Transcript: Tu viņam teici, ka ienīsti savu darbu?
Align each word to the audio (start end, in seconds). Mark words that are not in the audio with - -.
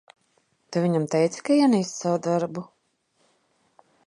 Tu 0.77 0.81
viņam 0.85 1.05
teici, 1.15 1.43
ka 1.49 1.59
ienīsti 1.59 2.01
savu 2.01 2.23
darbu? 2.29 2.65